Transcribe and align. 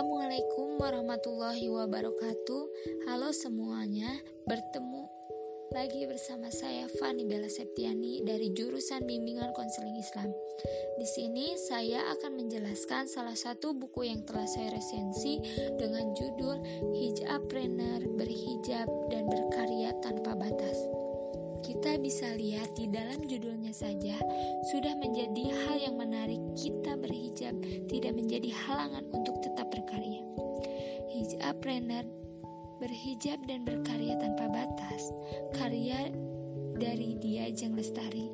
Assalamualaikum 0.00 0.80
warahmatullahi 0.80 1.68
wabarakatuh. 1.68 2.62
Halo 3.04 3.36
semuanya, 3.36 4.08
bertemu 4.48 5.04
lagi 5.76 6.08
bersama 6.08 6.48
saya 6.48 6.88
Fani 6.88 7.28
Bella 7.28 7.52
Septiani 7.52 8.24
dari 8.24 8.48
jurusan 8.48 9.04
Bimbingan 9.04 9.52
Konseling 9.52 10.00
Islam. 10.00 10.32
Di 10.96 11.04
sini 11.04 11.52
saya 11.60 12.16
akan 12.16 12.32
menjelaskan 12.32 13.12
salah 13.12 13.36
satu 13.36 13.76
buku 13.76 14.08
yang 14.08 14.24
telah 14.24 14.48
saya 14.48 14.72
resensi 14.72 15.36
dengan 15.76 16.16
judul 16.16 16.64
Hijab 16.96 17.52
Trainer 17.52 18.00
Berhijab 18.00 18.88
dan 19.12 19.28
Berkarya 19.28 20.00
Tanpa 20.00 20.32
Batas. 20.32 20.80
Kita 21.60 22.00
bisa 22.00 22.24
lihat 22.40 22.72
di 22.72 22.88
dalam 22.88 23.20
judulnya 23.28 23.76
saja 23.76 24.16
sudah 24.72 24.96
menjadi 24.96 25.44
hal 25.52 25.76
yang 25.76 26.00
menarik 26.00 26.40
kita 26.56 26.96
berhijab 26.96 27.52
tidak 27.84 28.16
menjadi 28.16 28.48
halangan 28.64 29.04
untuk 29.12 29.36
berkarya. 29.70 30.22
Hijab 31.10 31.62
Planner 31.62 32.06
berhijab 32.80 33.44
dan 33.44 33.62
berkarya 33.62 34.16
tanpa 34.16 34.48
batas. 34.48 35.12
Karya 35.54 36.10
dari 36.80 37.14
Dia 37.20 37.52
Jeng 37.52 37.76
Lestari 37.76 38.32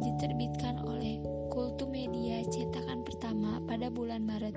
diterbitkan 0.00 0.84
oleh 0.84 1.20
Kultu 1.48 1.88
Media 1.88 2.44
cetakan 2.44 3.02
pertama 3.02 3.60
pada 3.64 3.88
bulan 3.88 4.22
Maret 4.22 4.54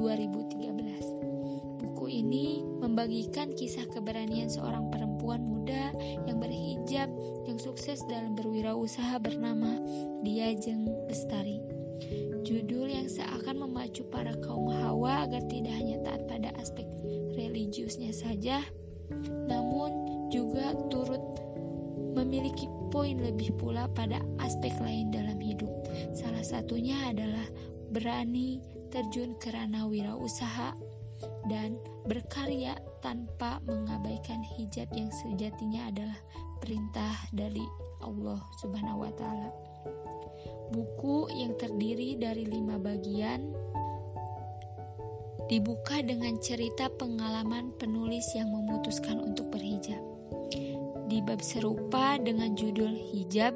2013. 0.00 1.78
Buku 1.84 2.08
ini 2.08 2.64
membagikan 2.80 3.52
kisah 3.52 3.84
keberanian 3.92 4.48
seorang 4.48 4.88
perempuan 4.88 5.44
muda 5.44 5.92
yang 6.24 6.40
berhijab 6.40 7.12
yang 7.44 7.60
sukses 7.60 8.00
dalam 8.08 8.32
berwirausaha 8.32 9.20
bernama 9.20 9.76
Diajeng 10.24 10.88
Lestari. 11.06 11.83
Judul 12.44 12.92
yang 12.92 13.08
seakan 13.08 13.64
memacu 13.64 14.04
para 14.12 14.36
kaum 14.44 14.68
hawa 14.68 15.24
agar 15.24 15.42
tidak 15.48 15.74
hanya 15.74 15.96
taat 16.04 16.22
pada 16.28 16.50
aspek 16.60 16.84
religiusnya 17.34 18.12
saja, 18.12 18.60
namun 19.48 19.90
juga 20.28 20.76
turut 20.92 21.22
memiliki 22.14 22.70
poin 22.94 23.18
lebih 23.18 23.50
pula 23.58 23.90
pada 23.90 24.22
aspek 24.38 24.70
lain 24.78 25.10
dalam 25.10 25.38
hidup. 25.42 25.70
Salah 26.14 26.46
satunya 26.46 27.10
adalah 27.10 27.46
berani 27.90 28.62
terjun 28.94 29.34
ke 29.42 29.50
ranah 29.50 29.90
wirausaha 29.90 30.78
dan 31.50 31.76
berkarya 32.06 32.78
tanpa 33.02 33.58
mengabaikan 33.66 34.40
hijab 34.56 34.88
yang 34.94 35.10
sejatinya 35.10 35.90
adalah 35.90 36.18
perintah 36.62 37.14
dari 37.34 37.64
Allah 38.00 38.40
Subhanahu 38.62 39.04
wa 39.04 39.12
taala. 39.18 39.73
Buku 40.72 41.30
yang 41.34 41.54
terdiri 41.54 42.16
dari 42.18 42.48
lima 42.48 42.80
bagian 42.80 43.52
dibuka 45.44 46.00
dengan 46.00 46.40
cerita 46.40 46.88
pengalaman 46.88 47.76
penulis 47.76 48.32
yang 48.32 48.48
memutuskan 48.48 49.20
untuk 49.20 49.52
berhijab. 49.52 50.00
Di 51.04 51.20
bab 51.20 51.44
serupa 51.44 52.16
dengan 52.16 52.56
judul 52.56 52.96
Hijab, 53.12 53.52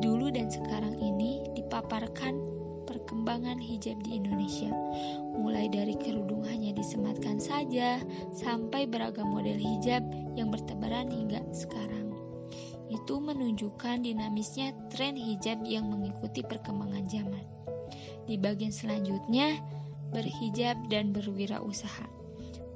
dulu 0.00 0.32
dan 0.32 0.48
sekarang 0.48 0.96
ini 0.96 1.44
dipaparkan 1.52 2.40
perkembangan 2.88 3.62
hijab 3.62 4.00
di 4.02 4.18
Indonesia, 4.18 4.72
mulai 5.38 5.70
dari 5.70 5.94
kerudung 5.94 6.42
hanya 6.48 6.74
disematkan 6.74 7.38
saja 7.38 8.02
sampai 8.34 8.90
beragam 8.90 9.30
model 9.30 9.60
hijab 9.60 10.02
yang 10.34 10.50
bertebaran 10.50 11.06
hingga 11.06 11.38
sekarang. 11.54 12.09
Itu 12.90 13.22
menunjukkan 13.22 14.02
dinamisnya 14.02 14.74
tren 14.90 15.14
hijab 15.14 15.62
yang 15.62 15.86
mengikuti 15.86 16.42
perkembangan 16.42 17.06
zaman. 17.06 17.44
Di 18.26 18.34
bagian 18.34 18.74
selanjutnya, 18.74 19.62
berhijab 20.10 20.76
dan 20.90 21.14
berwirausaha. 21.14 22.06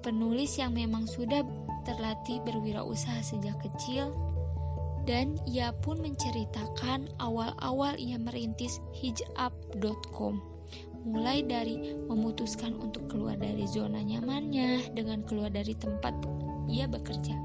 Penulis 0.01 0.55
yang 0.57 0.73
memang 0.79 1.11
sudah 1.11 1.43
terlatih 1.83 2.41
berwirausaha 2.47 3.21
sejak 3.21 3.59
kecil 3.61 4.15
dan 5.05 5.37
ia 5.45 5.73
pun 5.85 6.01
menceritakan 6.01 7.13
awal-awal 7.21 7.93
ia 8.01 8.17
merintis 8.17 8.81
hijab.com 8.97 10.41
mulai 11.05 11.45
dari 11.45 12.01
memutuskan 12.09 12.73
untuk 12.81 13.13
keluar 13.13 13.37
dari 13.37 13.69
zona 13.69 14.01
nyamannya 14.01 14.97
dengan 14.97 15.21
keluar 15.29 15.53
dari 15.53 15.77
tempat 15.77 16.17
ia 16.73 16.89
bekerja 16.89 17.37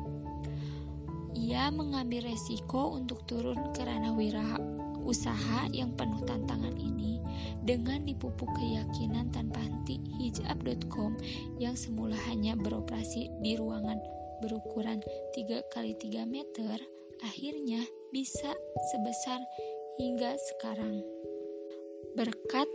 ia 1.59 1.75
mengambil 1.75 2.23
resiko 2.23 2.95
untuk 2.95 3.27
turun 3.27 3.75
ke 3.75 3.83
ranah 3.83 4.15
wira 4.15 4.55
usaha 5.03 5.67
yang 5.75 5.91
penuh 5.91 6.23
tantangan 6.23 6.71
ini 6.79 7.19
dengan 7.67 8.07
dipupuk 8.07 8.47
keyakinan 8.55 9.27
tanpa 9.27 9.59
henti 9.59 9.99
hijab.com 10.23 11.19
yang 11.59 11.75
semula 11.75 12.15
hanya 12.31 12.55
beroperasi 12.55 13.27
di 13.43 13.59
ruangan 13.59 13.99
berukuran 14.39 15.03
3 15.35 15.67
kali 15.75 15.99
3 15.99 16.23
meter 16.31 16.79
akhirnya 17.27 17.83
bisa 18.15 18.55
sebesar 18.95 19.43
hingga 19.99 20.39
sekarang. 20.39 21.03
Berkat 22.15 22.71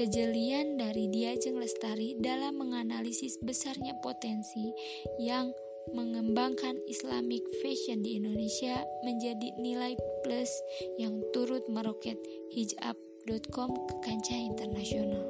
kejelian 0.00 0.80
dari 0.80 1.12
Diajeng 1.12 1.60
Lestari 1.60 2.16
dalam 2.16 2.56
menganalisis 2.56 3.36
besarnya 3.44 4.00
potensi 4.00 4.72
yang 5.20 5.52
mengembangkan 5.92 6.78
Islamic 6.86 7.42
fashion 7.64 8.04
di 8.04 8.20
Indonesia 8.20 8.84
menjadi 9.02 9.56
nilai 9.58 9.96
plus 10.22 10.50
yang 11.00 11.20
turut 11.32 11.64
meroket 11.66 12.16
hijab.com 12.52 13.70
ke 13.88 13.94
kancah 14.04 14.40
internasional. 14.40 15.24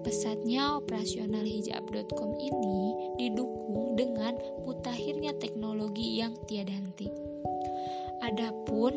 Pesatnya 0.00 0.80
operasional 0.80 1.44
hijab.com 1.44 2.30
ini 2.40 2.78
didukung 3.20 4.00
dengan 4.00 4.34
mutakhirnya 4.64 5.36
teknologi 5.36 6.18
yang 6.18 6.32
tiada 6.48 6.72
henti. 6.72 7.12
Adapun 8.24 8.96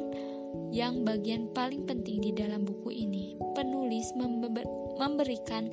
yang 0.72 1.04
bagian 1.04 1.52
paling 1.52 1.84
penting 1.84 2.24
di 2.24 2.32
dalam 2.32 2.64
buku 2.64 2.92
ini, 2.94 3.36
penulis 3.56 4.16
memberikan 4.96 5.70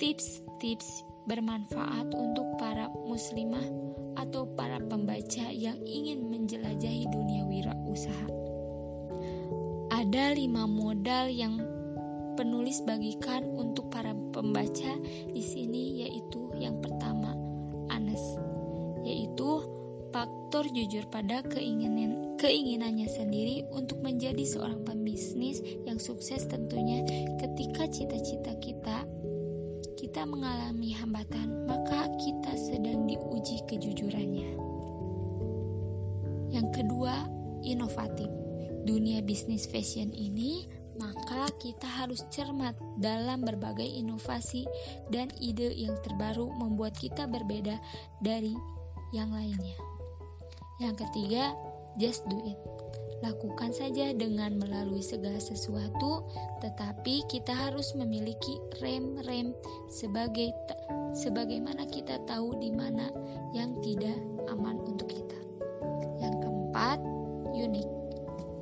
tips-tips 0.00 0.88
bermanfaat 1.28 2.08
untuk 2.16 2.56
para 2.56 2.88
muslimah 3.04 3.89
atau 4.16 4.46
para 4.56 4.80
pembaca 4.80 5.50
yang 5.50 5.78
ingin 5.86 6.26
menjelajahi 6.26 7.06
dunia 7.10 7.42
wirausaha. 7.46 8.26
Ada 9.90 10.32
lima 10.38 10.64
modal 10.64 11.28
yang 11.28 11.60
penulis 12.38 12.80
bagikan 12.86 13.44
untuk 13.52 13.92
para 13.92 14.16
pembaca 14.32 14.96
di 15.28 15.42
sini 15.44 16.06
yaitu 16.06 16.48
yang 16.56 16.80
pertama 16.80 17.36
Anes 17.92 18.22
yaitu 19.04 19.60
faktor 20.08 20.66
jujur 20.70 21.06
pada 21.10 21.42
keinginan 21.46 22.34
keinginannya 22.40 23.06
sendiri 23.12 23.68
untuk 23.70 24.00
menjadi 24.00 24.42
seorang 24.42 24.82
pembisnis 24.88 25.60
yang 25.86 26.00
sukses 26.00 26.48
tentunya 26.48 27.04
ketika 27.38 27.86
cita-cita 27.86 28.56
kita 28.58 29.04
kita 30.20 30.36
mengalami 30.36 30.92
hambatan, 31.00 31.64
maka 31.64 32.04
kita 32.20 32.52
sedang 32.52 33.08
diuji 33.08 33.64
kejujurannya. 33.64 34.52
Yang 36.52 36.68
kedua, 36.76 37.24
inovatif. 37.64 38.28
Dunia 38.84 39.24
bisnis 39.24 39.64
fashion 39.64 40.12
ini, 40.12 40.68
maka 41.00 41.48
kita 41.56 41.88
harus 41.88 42.20
cermat 42.28 42.76
dalam 43.00 43.48
berbagai 43.48 43.88
inovasi 43.88 44.68
dan 45.08 45.32
ide 45.40 45.72
yang 45.72 45.96
terbaru 46.04 46.52
membuat 46.52 47.00
kita 47.00 47.24
berbeda 47.24 47.80
dari 48.20 48.52
yang 49.16 49.32
lainnya. 49.32 49.80
Yang 50.84 51.00
ketiga, 51.00 51.56
just 51.96 52.28
do 52.28 52.36
it. 52.44 52.69
Lakukan 53.20 53.76
saja 53.76 54.16
dengan 54.16 54.56
melalui 54.56 55.04
segala 55.04 55.36
sesuatu, 55.36 56.24
tetapi 56.64 57.28
kita 57.28 57.52
harus 57.52 57.92
memiliki 57.92 58.56
rem-rem 58.80 59.52
sebagai 59.92 60.56
sebagaimana 61.12 61.84
kita 61.84 62.16
tahu 62.24 62.56
di 62.56 62.72
mana 62.72 63.12
yang 63.52 63.76
tidak 63.84 64.16
aman 64.48 64.80
untuk 64.88 65.12
kita. 65.12 65.36
Yang 66.16 66.48
keempat, 66.48 66.98
unik. 67.52 67.88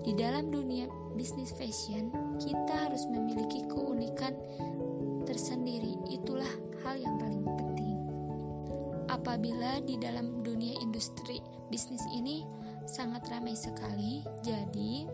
Di 0.02 0.12
dalam 0.18 0.50
dunia 0.50 0.90
bisnis 1.14 1.54
fashion, 1.54 2.10
kita 2.42 2.90
harus 2.90 3.06
memiliki 3.06 3.62
keunikan 3.70 4.34
tersendiri. 5.22 5.94
Itulah 6.10 6.50
hal 6.82 6.98
yang 6.98 7.14
paling 7.14 7.46
penting. 7.46 7.94
Apabila 9.06 9.78
di 9.86 9.94
dalam 10.02 10.42
dunia 10.42 10.74
industri 10.82 11.38
bisnis 11.68 12.02
ini 12.10 12.42
sangat 12.88 13.28
ramai 13.28 13.52
sekali. 13.52 14.24
Jadi, 14.40 15.04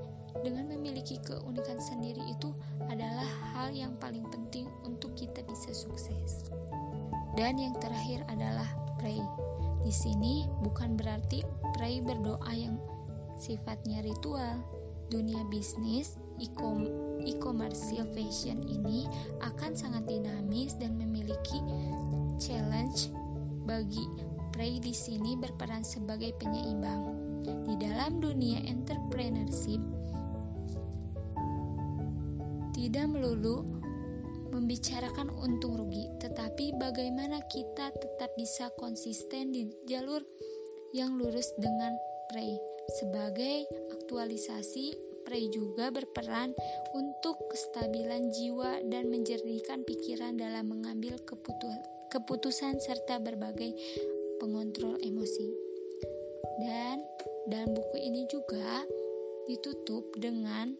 dengan 0.46 0.70
memiliki 0.70 1.18
keunikan 1.20 1.82
sendiri 1.82 2.22
itu 2.30 2.54
adalah 2.86 3.26
hal 3.52 3.74
yang 3.74 3.98
paling 3.98 4.22
penting 4.30 4.70
untuk 4.86 5.18
kita 5.18 5.42
bisa 5.42 5.74
sukses. 5.74 6.48
Dan 7.34 7.58
yang 7.58 7.74
terakhir 7.82 8.22
adalah 8.30 8.70
pray. 9.02 9.18
Di 9.82 9.92
sini 9.92 10.46
bukan 10.62 10.94
berarti 10.94 11.42
pray 11.74 11.98
berdoa 11.98 12.54
yang 12.54 12.78
sifatnya 13.34 14.00
ritual. 14.06 14.62
dunia 15.04 15.44
bisnis 15.52 16.16
e-commerce 16.40 17.92
fashion 18.16 18.64
ini 18.64 19.04
akan 19.44 19.76
sangat 19.76 20.08
dinamis 20.08 20.74
dan 20.80 20.96
memiliki 20.96 21.60
challenge 22.40 23.12
bagi 23.68 24.02
Prey 24.54 24.78
di 24.78 24.94
sini 24.94 25.34
berperan 25.34 25.82
sebagai 25.82 26.30
penyeimbang. 26.38 27.23
Di 27.44 27.74
dalam 27.76 28.24
dunia 28.24 28.64
entrepreneurship, 28.64 29.80
tidak 32.72 33.06
melulu 33.08 33.64
membicarakan 34.54 35.34
untung 35.34 35.76
rugi, 35.76 36.06
tetapi 36.22 36.78
bagaimana 36.78 37.42
kita 37.50 37.90
tetap 37.90 38.30
bisa 38.38 38.70
konsisten 38.78 39.50
di 39.50 39.66
jalur 39.84 40.22
yang 40.94 41.18
lurus 41.18 41.50
dengan 41.58 41.90
Prey. 42.30 42.54
Sebagai 43.02 43.66
aktualisasi, 43.98 44.94
Prey 45.26 45.50
juga 45.50 45.90
berperan 45.90 46.54
untuk 46.94 47.36
kestabilan 47.50 48.30
jiwa 48.30 48.84
dan 48.86 49.10
menjernihkan 49.10 49.82
pikiran 49.82 50.38
dalam 50.38 50.70
mengambil 50.70 51.18
keputusan 52.12 52.78
serta 52.78 53.18
berbagai 53.18 53.74
pengontrol 54.38 55.00
emosi. 55.02 55.73
Dan 56.60 57.00
dalam 57.48 57.72
buku 57.72 57.96
ini 58.00 58.28
juga 58.28 58.84
ditutup 59.44 60.08
dengan 60.16 60.72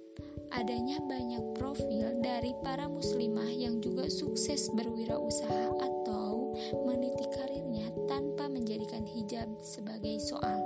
adanya 0.55 1.03
banyak 1.03 1.57
profil 1.59 2.23
dari 2.23 2.55
para 2.63 2.89
muslimah 2.89 3.51
yang 3.53 3.83
juga 3.83 4.09
sukses 4.09 4.71
berwirausaha 4.73 5.77
atau 5.77 6.55
meniti 6.87 7.27
karirnya 7.35 7.91
tanpa 8.07 8.49
menjadikan 8.49 9.05
hijab 9.05 9.51
sebagai 9.61 10.21
soal. 10.23 10.63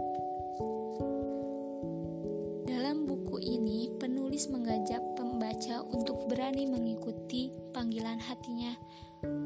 Dalam 2.69 3.09
buku 3.09 3.41
ini, 3.43 3.91
penulis 3.97 4.47
mengajak 4.53 5.01
pembaca 5.17 5.83
untuk 5.89 6.29
berani 6.29 6.69
mengikuti 6.69 7.51
panggilan 7.73 8.21
hatinya 8.21 8.77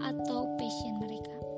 atau 0.03 0.45
passion 0.59 1.01
mereka. 1.01 1.52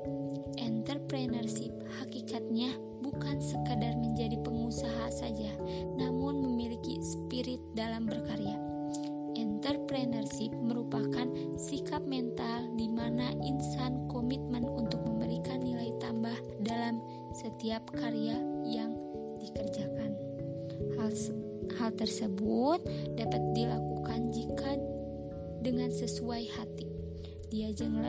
Entrepreneurship 0.55 1.71
hakikatnya 1.99 2.71
bukan 3.03 3.37
sekadar 3.43 3.93
menjadi 3.99 4.39
pengusaha 4.41 5.11
saja, 5.11 5.51
namun 5.99 6.41
memiliki 6.41 6.99
spirit 7.03 7.59
dalam 7.75 8.07
berkarya. 8.07 8.55
Entrepreneurship 9.35 10.55
merupakan 10.55 11.27
sikap 11.59 12.07
mental 12.07 12.71
di 12.79 12.87
mana 12.87 13.35
insan 13.43 14.07
komitmen 14.07 14.63
untuk 14.63 15.03
memberikan 15.03 15.59
nilai 15.59 15.91
tambah 15.99 16.35
dalam 16.63 17.03
setiap 17.35 17.83
karya 17.91 18.39
yang 18.63 18.95
dikerjakan. 19.43 20.15
Hal, 20.95 21.11
hal 21.75 21.91
tersebut 21.99 22.79
dapat 23.19 23.41
dilakukan 23.51 24.31
jika 24.31 24.79
dengan 25.59 25.91
sesuai 25.91 26.43
hati. 26.55 26.94
Diajeng 27.55 28.03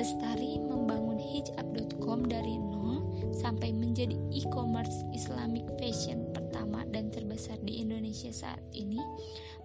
Lestari 0.00 0.56
membangun 0.64 1.20
hijab.com 1.20 2.24
dari 2.24 2.56
nol 2.56 3.04
sampai 3.36 3.68
menjadi 3.76 4.16
e-commerce 4.32 5.04
Islamic 5.12 5.68
fashion 5.76 6.24
pertama 6.32 6.88
dan 6.88 7.12
terbesar 7.12 7.60
di 7.60 7.84
Indonesia 7.84 8.32
saat 8.32 8.64
ini 8.72 8.96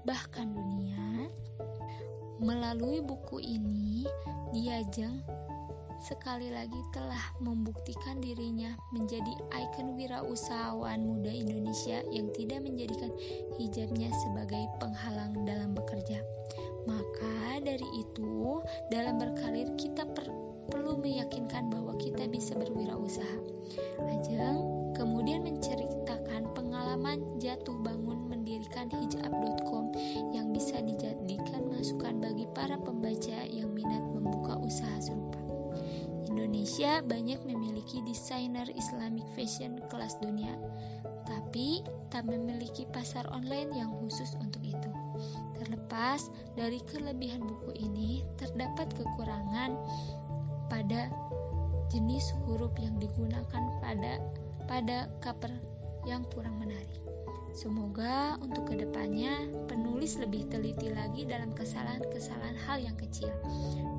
bahkan 0.03 0.51
dunia. 0.51 1.31
Melalui 2.43 2.99
buku 2.99 3.39
ini, 3.39 4.03
Diajeng 4.51 5.23
sekali 6.03 6.51
lagi 6.51 6.83
telah 6.91 7.31
membuktikan 7.39 8.19
dirinya 8.19 8.75
menjadi 8.91 9.39
ikon 9.55 9.95
wirausahawan 9.95 10.99
muda 10.99 11.31
Indonesia 11.31 12.03
yang 12.11 12.27
tidak 12.35 12.59
menjadikan 12.59 13.07
hijabnya 13.55 14.11
sebagai 14.11 14.67
penghalang 14.83 15.47
dalam 15.47 15.71
dalam 18.93 19.17
berkarir 19.17 19.73
kita 19.73 20.05
per 20.05 20.29
perlu 20.69 21.01
meyakinkan 21.01 21.73
bahwa 21.73 21.97
kita 21.97 22.29
bisa 22.29 22.53
berwirausaha. 22.53 23.41
Ajeng 24.05 24.93
kemudian 24.93 25.41
menceritakan 25.41 26.53
pengalaman 26.53 27.25
jatuh 27.41 27.73
bangun 27.81 28.29
mendirikan 28.29 28.93
hijab.com 28.93 29.89
yang 30.29 30.53
bisa 30.53 30.77
dijadikan 30.77 31.65
masukan 31.73 32.21
bagi 32.21 32.45
para 32.53 32.77
pembaca 32.77 33.49
yang 33.49 33.73
minat 33.73 34.05
membuka 34.13 34.61
usaha 34.61 35.01
serupa. 35.01 35.41
Indonesia 36.29 37.01
banyak 37.01 37.41
memiliki 37.49 38.05
desainer 38.05 38.69
Islamic 38.77 39.25
fashion 39.33 39.81
kelas 39.89 40.21
dunia, 40.21 40.53
tapi 41.25 41.81
tak 42.13 42.29
memiliki 42.29 42.85
pasar 42.93 43.25
online 43.33 43.73
yang 43.73 43.89
khusus 43.97 44.37
untuk 44.37 44.61
itu. 44.61 45.02
Terlepas 45.93 46.25
dari 46.57 46.81
kelebihan 46.89 47.45
buku 47.45 47.77
ini, 47.77 48.25
terdapat 48.33 48.89
kekurangan 48.97 49.77
pada 50.65 51.05
jenis 51.93 52.33
huruf 52.33 52.73
yang 52.81 52.97
digunakan 52.97 53.61
pada 53.77 54.17
pada 54.65 55.05
cover 55.21 55.53
yang 56.09 56.25
kurang 56.33 56.57
menarik. 56.57 56.97
Semoga 57.53 58.41
untuk 58.41 58.73
ke 58.73 58.81
depannya 58.81 59.45
penulis 59.69 60.17
lebih 60.17 60.49
teliti 60.49 60.89
lagi 60.89 61.29
dalam 61.29 61.53
kesalahan-kesalahan 61.53 62.57
hal 62.65 62.81
yang 62.81 62.97
kecil 62.97 63.29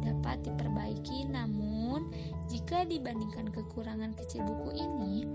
dapat 0.03 0.43
diperbaiki 0.43 1.31
namun 1.31 2.11
jika 2.51 2.83
dibandingkan 2.91 3.55
kekurangan 3.55 4.19
kecil 4.19 4.43
buku 4.43 4.83
ini 4.83 5.31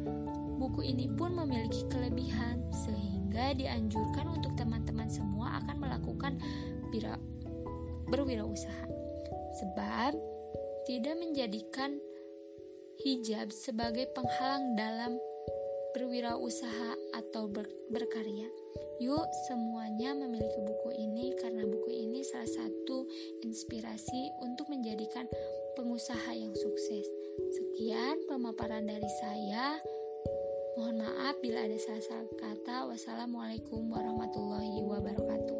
buku 0.60 0.92
ini 0.92 1.08
pun 1.08 1.40
memiliki 1.40 1.88
kelebihan 1.88 2.60
sehingga 2.76 3.19
dianjurkan 3.32 4.26
untuk 4.30 4.58
teman-teman 4.58 5.10
semua 5.10 5.62
akan 5.62 5.78
melakukan 5.78 6.34
berwirausaha 8.10 8.86
sebab 9.62 10.18
tidak 10.90 11.16
menjadikan 11.22 12.02
hijab 13.06 13.54
sebagai 13.54 14.10
penghalang 14.12 14.74
dalam 14.76 15.16
berwirausaha 15.94 17.18
atau 17.18 17.50
ber 17.50 17.66
berkarya. 17.90 18.50
Yuk 19.00 19.26
semuanya 19.48 20.12
memiliki 20.12 20.60
buku 20.60 20.92
ini 21.00 21.32
karena 21.40 21.64
buku 21.64 21.90
ini 21.94 22.20
salah 22.28 22.50
satu 22.52 23.08
inspirasi 23.48 24.44
untuk 24.44 24.68
menjadikan 24.68 25.24
pengusaha 25.80 26.36
yang 26.36 26.52
sukses. 26.52 27.08
Sekian 27.56 28.28
pemaparan 28.28 28.84
dari 28.84 29.08
saya. 29.24 29.80
Mohon 30.78 31.02
maaf 31.02 31.36
bila 31.42 31.66
ada 31.66 31.78
salah-salah 31.78 32.30
kata. 32.38 32.86
Wassalamualaikum 32.90 33.90
warahmatullahi 33.90 34.86
wabarakatuh. 34.86 35.59